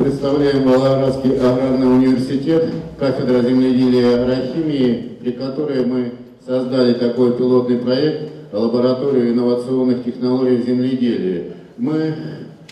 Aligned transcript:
представляем 0.00 0.62
Волгоградский 0.62 1.36
аграрный 1.36 1.86
университет, 1.86 2.70
кафедра 2.98 3.42
земледелия 3.42 4.00
и 4.00 4.14
агрохимии, 4.14 5.08
при 5.20 5.32
которой 5.32 5.84
мы 5.84 6.12
создали 6.44 6.94
такой 6.94 7.36
пилотный 7.36 7.76
проект 7.76 8.30
лабораторию 8.50 9.30
инновационных 9.30 10.02
технологий 10.02 10.56
в 10.56 10.66
земледелии. 10.66 11.52
Мы 11.76 12.14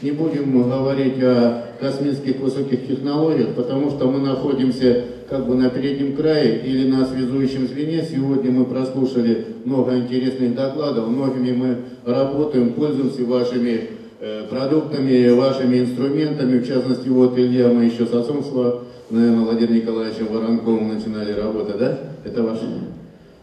не 0.01 0.13
будем 0.13 0.71
говорить 0.71 1.23
о 1.23 1.65
космических 1.79 2.41
высоких 2.41 2.89
технологиях, 2.89 3.51
потому 3.51 3.91
что 3.91 4.11
мы 4.11 4.21
находимся 4.21 5.05
как 5.29 5.47
бы 5.47 5.55
на 5.55 5.69
переднем 5.69 6.17
крае 6.17 6.63
или 6.65 6.91
на 6.91 7.05
связующем 7.05 7.69
звене. 7.69 8.07
Сегодня 8.11 8.51
мы 8.51 8.65
прослушали 8.65 9.45
много 9.67 9.99
интересных 9.99 10.55
докладов, 10.55 11.09
многими 11.09 11.53
мы 11.53 11.77
работаем, 12.07 12.73
пользуемся 12.73 13.23
вашими 13.25 13.98
продуктами, 14.51 15.31
вашими 15.31 15.81
инструментами. 15.81 16.59
В 16.59 16.67
частности, 16.67 17.09
вот 17.09 17.39
Илья, 17.39 17.69
мы 17.69 17.85
еще 17.85 18.07
с 18.07 18.13
отцом, 18.13 18.45
наверное, 19.11 19.45
Владимиром 19.45 19.77
Николаевичем 19.77 20.27
Воронковым 20.33 20.95
начинали 20.95 21.33
работать, 21.33 21.79
да? 21.79 21.99
Это 22.25 22.43
ваше? 22.43 22.67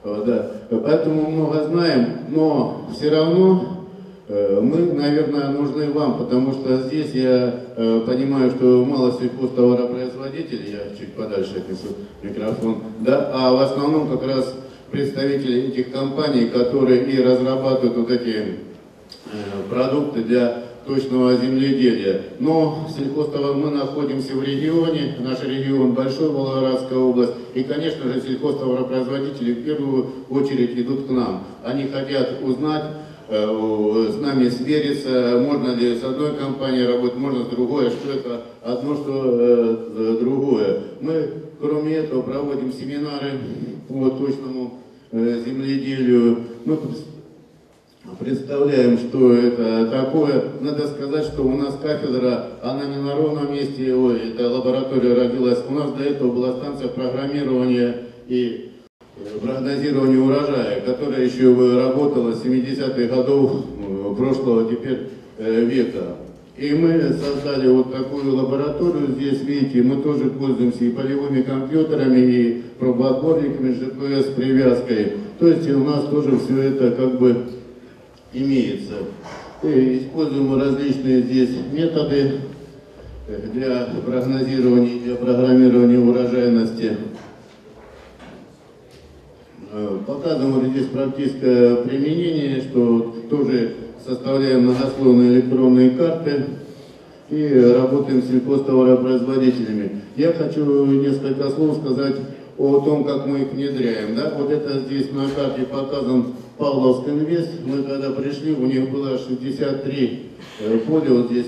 Да. 0.03 0.51
Поэтому 0.69 1.31
много 1.31 1.63
знаем, 1.63 2.07
но 2.29 2.87
все 2.95 3.09
равно 3.09 3.87
э, 4.27 4.59
мы, 4.61 4.93
наверное, 4.93 5.49
нужны 5.49 5.89
вам, 5.89 6.19
потому 6.19 6.51
что 6.53 6.77
здесь 6.83 7.11
я 7.13 7.61
э, 7.75 8.01
понимаю, 8.05 8.51
что 8.51 8.85
мало 8.85 9.13
сельхозтоваропроизводителей, 9.13 10.73
я 10.73 10.95
чуть 10.95 11.13
подальше 11.13 11.57
отнесу 11.57 11.95
микрофон, 12.21 12.83
да, 12.99 13.31
а 13.33 13.53
в 13.53 13.61
основном 13.61 14.07
как 14.07 14.27
раз 14.27 14.53
представители 14.91 15.69
этих 15.69 15.91
компаний, 15.91 16.49
которые 16.49 17.03
и 17.05 17.21
разрабатывают 17.23 17.97
вот 17.97 18.11
эти 18.11 18.29
э, 18.29 18.55
продукты 19.71 20.21
для 20.21 20.64
точного 20.85 21.35
земледелия. 21.37 22.21
Но 22.39 22.87
сельхозтовар 22.95 23.55
мы 23.55 23.71
находимся 23.71 24.33
в 24.35 24.43
регионе, 24.43 25.17
наш 25.19 25.43
регион 25.43 25.93
большой, 25.93 26.29
Волгоградская 26.29 26.99
область, 26.99 27.33
и, 27.53 27.63
конечно 27.63 28.11
же, 28.11 28.21
сельхозтоваропроизводители 28.21 29.53
в 29.53 29.65
первую 29.65 30.07
очередь 30.29 30.77
идут 30.77 31.07
к 31.07 31.09
нам. 31.09 31.43
Они 31.63 31.87
хотят 31.87 32.41
узнать, 32.43 32.83
э, 33.29 34.11
с 34.13 34.21
нами 34.21 34.49
свериться, 34.49 35.41
можно 35.41 35.75
ли 35.75 35.97
с 35.97 36.03
одной 36.03 36.35
компанией 36.35 36.85
работать, 36.85 37.17
можно 37.17 37.43
с 37.43 37.47
другой, 37.47 37.89
что 37.89 38.11
это 38.11 38.41
одно, 38.63 38.95
что 38.95 39.23
э, 39.25 40.17
другое. 40.19 40.79
Мы, 41.01 41.29
кроме 41.59 41.95
этого, 41.95 42.21
проводим 42.21 42.71
семинары 42.71 43.39
по 43.87 44.09
точному 44.09 44.81
э, 45.11 45.41
земледелию. 45.45 46.39
Мы 46.65 46.77
представляем, 48.19 48.97
что 48.97 49.33
это 49.33 49.87
такое. 49.87 50.43
Надо 50.61 50.87
сказать, 50.87 51.25
что 51.25 51.43
у 51.43 51.57
нас 51.57 51.77
кафедра, 51.81 52.47
она 52.61 52.85
не 52.85 52.97
на 52.97 53.15
ровном 53.15 53.51
месте, 53.51 53.93
ой, 53.93 54.31
эта 54.31 54.49
лаборатория 54.49 55.13
родилась. 55.13 55.59
У 55.67 55.73
нас 55.73 55.91
до 55.91 56.03
этого 56.03 56.31
была 56.31 56.53
станция 56.53 56.89
программирования 56.89 57.95
и 58.27 58.71
э, 59.17 59.39
прогнозирования 59.41 60.19
урожая, 60.19 60.81
которая 60.81 61.25
еще 61.25 61.53
работала 61.53 62.33
с 62.33 62.43
70-х 62.43 63.15
годов 63.15 63.65
э, 63.79 64.15
прошлого 64.15 64.69
теперь 64.69 65.09
э, 65.37 65.65
века. 65.65 66.17
И 66.57 66.73
мы 66.73 67.13
создали 67.13 67.67
вот 67.67 67.91
такую 67.91 68.33
лабораторию 68.33 69.07
здесь, 69.09 69.41
видите, 69.41 69.83
мы 69.83 70.01
тоже 70.01 70.29
пользуемся 70.29 70.85
и 70.85 70.91
полевыми 70.91 71.41
компьютерами, 71.41 72.19
и 72.19 72.63
пробоотборниками, 72.79 73.73
GPS 73.73 74.33
привязкой. 74.35 75.13
То 75.37 75.49
есть 75.49 75.69
у 75.69 75.83
нас 75.83 76.05
тоже 76.05 76.37
все 76.37 76.61
это 76.61 76.91
как 76.91 77.19
бы 77.19 77.35
имеется. 78.35 78.95
И 79.63 79.99
используем 79.99 80.59
различные 80.59 81.21
здесь 81.23 81.49
методы 81.71 82.33
для 83.53 83.87
прогнозирования, 84.05 84.99
для 84.99 85.15
программирования 85.15 85.97
урожайности. 85.97 86.97
Э, 89.71 89.97
показываем 90.05 90.71
здесь 90.71 90.87
практическое 90.87 91.77
применение, 91.77 92.61
что 92.61 93.15
тоже 93.29 93.73
составляем 94.05 94.63
многослойные 94.63 95.33
электронные 95.33 95.91
карты 95.91 96.45
и 97.29 97.73
работаем 97.75 98.21
с 98.21 98.27
сельхозтоваропроизводителями. 98.27 100.01
Я 100.15 100.31
хочу 100.33 100.85
несколько 100.85 101.49
слов 101.49 101.77
сказать 101.77 102.15
о 102.57 102.79
том, 102.81 103.03
как 103.03 103.25
мы 103.25 103.39
их 103.39 103.51
внедряем. 103.53 104.15
Да? 104.15 104.33
Вот 104.37 104.51
это 104.51 104.79
здесь 104.79 105.11
на 105.11 105.27
карте 105.29 105.63
показан 105.63 106.27
Павловск 106.57 107.07
Инвест. 107.07 107.49
Мы 107.65 107.83
когда 107.83 108.11
пришли, 108.11 108.53
у 108.53 108.65
них 108.65 108.89
было 108.89 109.17
63 109.17 110.29
э, 110.59 110.77
поля 110.87 111.11
вот 111.11 111.31
здесь 111.31 111.47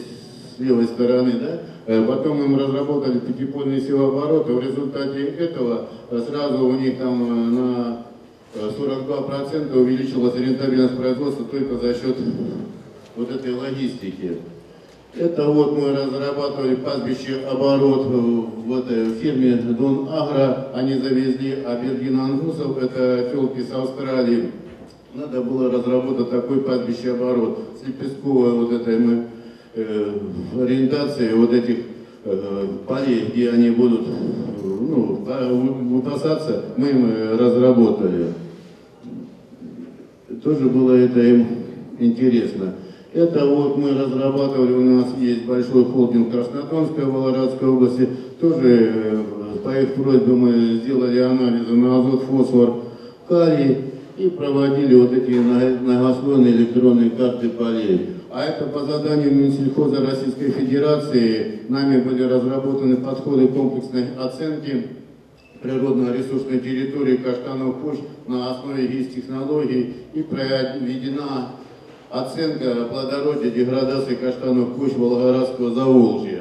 с 0.55 0.59
левой 0.59 0.85
стороны. 0.85 1.33
Да? 1.39 1.61
Э, 1.85 2.05
потом 2.05 2.43
им 2.43 2.57
разработали 2.57 3.19
пятипольные 3.19 3.81
силообороты. 3.81 4.53
В 4.53 4.59
результате 4.59 5.23
этого 5.25 5.87
э, 6.11 6.21
сразу 6.27 6.65
у 6.65 6.73
них 6.73 6.97
там 6.97 7.55
на 7.55 8.05
42% 8.55 9.77
увеличилась 9.77 10.35
рентабельность 10.35 10.97
производства 10.97 11.45
только 11.45 11.75
за 11.75 11.93
счет 11.93 12.17
вот 13.15 13.31
этой 13.31 13.53
логистики. 13.53 14.37
Это 15.15 15.47
вот 15.49 15.77
мы 15.77 15.93
разрабатывали 15.93 16.75
пастбище 16.75 17.39
оборот 17.49 18.05
в 18.05 18.77
этой 18.77 19.13
фирме 19.15 19.55
Дон 19.55 20.07
Агро. 20.11 20.67
Они 20.73 20.95
завезли 20.95 21.63
абергин 21.63 22.19
ангусов, 22.19 22.77
это 22.77 23.29
телки 23.31 23.63
с 23.63 23.71
Австралии. 23.71 24.51
Надо 25.13 25.41
было 25.41 25.71
разработать 25.71 26.29
такой 26.29 26.61
пастбище 26.61 27.11
оборот 27.11 27.59
с 27.81 27.87
лепестковой 27.87 28.51
вот 28.51 28.73
этой 28.73 28.99
мы 28.99 29.23
э, 29.73 30.11
ориентацией 30.61 31.33
вот 31.33 31.53
этих 31.53 31.77
э, 32.25 32.67
полей, 32.87 33.29
где 33.33 33.51
они 33.51 33.69
будут 33.71 34.01
ну, 34.63 35.23
выпасаться, 35.25 36.65
мы 36.75 36.89
им 36.89 37.37
разработали. 37.37 38.33
Тоже 40.43 40.69
было 40.69 40.93
это 40.93 41.19
им 41.21 41.47
интересно. 41.99 42.73
Это 43.13 43.45
вот 43.45 43.77
мы 43.77 43.91
разрабатывали, 43.91 44.73
у 44.73 44.81
нас 44.97 45.07
есть 45.17 45.45
большой 45.45 45.85
холдинг 45.85 46.31
Краснотонской 46.31 47.05
Волгоградской 47.05 47.69
области, 47.69 48.07
тоже 48.39 48.91
э, 48.93 49.23
по 49.63 49.69
их 49.69 49.93
просьбе 49.95 50.33
мы 50.33 50.81
сделали 50.83 51.19
анализы 51.19 51.73
на 51.73 51.99
азот, 51.99 52.23
фосфор, 52.23 52.83
калий 53.27 53.86
и 54.17 54.29
проводили 54.29 54.95
вот 54.95 55.13
эти 55.13 55.31
многослойные 55.31 56.53
электронные 56.53 57.11
карты 57.11 57.49
полей. 57.49 58.09
А 58.31 58.43
это 58.43 58.65
по 58.65 58.81
заданию 58.81 59.33
Минсельхоза 59.33 60.05
Российской 60.05 60.51
Федерации 60.51 61.61
нами 61.69 62.01
были 62.01 62.23
разработаны 62.23 62.97
подходы 62.97 63.47
комплексной 63.47 64.15
оценки 64.19 64.87
природно-ресурсной 65.61 66.59
территории 66.59 67.17
каштанов 67.17 67.81
почв 67.81 68.01
на 68.27 68.51
основе 68.51 68.87
ГИС-технологий 68.87 69.95
и 70.13 70.21
проведена 70.21 71.51
оценка 72.09 72.85
плодородия, 72.89 73.51
деградации 73.51 74.15
каштанов 74.15 74.75
почв 74.77 74.97
Волгоградского 74.97 75.71
Заволжья. 75.71 76.36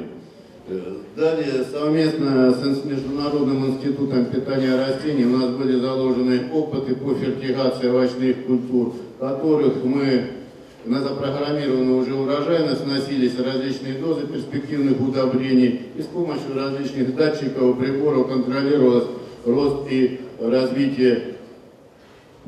Далее, 0.69 1.65
совместно 1.71 2.53
с 2.53 2.85
Международным 2.85 3.67
институтом 3.67 4.25
питания 4.25 4.75
растений 4.75 5.25
у 5.25 5.37
нас 5.37 5.51
были 5.51 5.79
заложены 5.79 6.51
опыты 6.53 6.97
по 6.97 7.15
фертигации 7.15 7.89
овощных 7.89 8.47
культур, 8.47 8.95
которых 9.21 9.85
мы 9.85 10.25
на 10.85 11.03
запрограммированную 11.03 11.99
уже 11.99 12.15
урожайность 12.15 12.83
сносились 12.83 13.39
различные 13.39 13.95
дозы 13.95 14.27
перспективных 14.27 15.01
удобрений 15.01 15.83
и 15.97 16.03
с 16.03 16.07
помощью 16.07 16.57
различных 16.57 17.15
датчиков 17.15 17.77
и 17.77 17.81
приборов 17.81 18.29
контролировалось 18.29 19.07
рост 19.45 19.87
и 19.89 20.21
развитие 20.41 21.37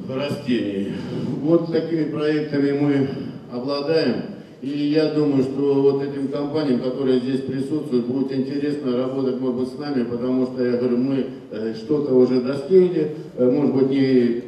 растений. 0.09 0.93
Вот 1.41 1.71
такими 1.71 2.05
проектами 2.05 2.73
мы 2.73 3.09
обладаем. 3.53 4.38
И 4.61 4.69
я 4.69 5.13
думаю, 5.13 5.45
что 5.45 5.75
вот 5.83 6.03
этим 6.03 6.29
компаниям, 6.29 6.81
которые 6.81 7.21
здесь 7.21 7.43
присутствуют, 7.43 8.07
будет 8.07 8.33
интересно 8.33 8.97
работать, 8.97 9.41
может 9.41 9.57
быть, 9.57 9.69
с 9.69 9.79
нами, 9.79 10.03
потому 10.03 10.47
что, 10.47 10.65
я 10.65 10.79
говорю, 10.79 10.97
мы 10.97 11.27
э, 11.53 11.75
что-то 11.75 12.13
уже 12.15 12.41
достигли, 12.41 13.15
э, 13.37 13.51
может 13.51 13.75
быть, 13.75 13.91
не 13.91 14.43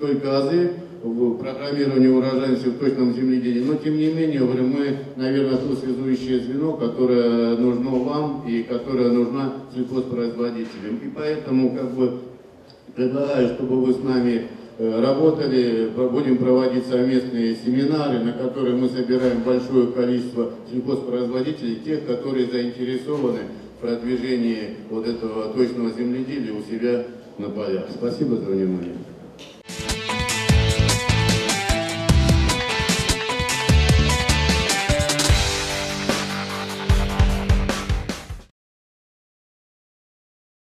только 0.00 0.38
азы 0.38 0.72
в 1.04 1.38
программировании 1.38 2.08
урожайности 2.08 2.66
в 2.66 2.78
точном 2.78 3.14
земледелии, 3.14 3.62
но, 3.62 3.74
тем 3.74 3.96
не 3.96 4.12
менее, 4.12 4.40
говорю, 4.40 4.66
мы, 4.66 4.96
наверное, 5.14 5.58
то 5.58 5.76
связующее 5.76 6.40
звено, 6.40 6.72
которое 6.72 7.56
нужно 7.56 7.90
вам 7.90 8.44
и 8.48 8.64
которое 8.64 9.10
нужно 9.10 9.52
сельхозпроизводителям. 9.74 10.96
И 11.04 11.08
поэтому, 11.14 11.70
как 11.70 11.90
бы, 11.92 12.18
предлагаю, 12.96 13.48
чтобы 13.54 13.84
вы 13.84 13.92
с 13.94 14.02
нами 14.02 14.46
работали, 14.78 15.90
будем 16.10 16.38
проводить 16.38 16.86
совместные 16.86 17.56
семинары, 17.56 18.20
на 18.20 18.32
которые 18.32 18.76
мы 18.76 18.88
собираем 18.88 19.42
большое 19.42 19.88
количество 19.88 20.50
сельхозпроизводителей, 20.70 21.76
тех, 21.76 22.06
которые 22.06 22.46
заинтересованы 22.46 23.40
в 23.78 23.80
продвижении 23.82 24.76
вот 24.90 25.06
этого 25.06 25.52
точного 25.52 25.90
земледелия 25.90 26.52
у 26.52 26.62
себя 26.62 27.04
на 27.38 27.50
полях. 27.50 27.86
Спасибо 27.94 28.36
за 28.36 28.46
внимание. 28.46 28.94